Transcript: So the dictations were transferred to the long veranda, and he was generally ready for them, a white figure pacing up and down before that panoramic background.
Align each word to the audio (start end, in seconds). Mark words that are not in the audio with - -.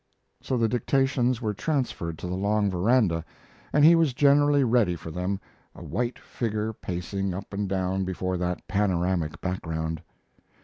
So 0.41 0.57
the 0.57 0.67
dictations 0.67 1.43
were 1.43 1.53
transferred 1.53 2.17
to 2.17 2.27
the 2.27 2.33
long 2.33 2.71
veranda, 2.71 3.23
and 3.71 3.85
he 3.85 3.93
was 3.93 4.15
generally 4.15 4.63
ready 4.63 4.95
for 4.95 5.11
them, 5.11 5.39
a 5.75 5.83
white 5.83 6.17
figure 6.17 6.73
pacing 6.73 7.35
up 7.35 7.53
and 7.53 7.69
down 7.69 8.03
before 8.03 8.35
that 8.37 8.67
panoramic 8.67 9.39
background. 9.41 10.01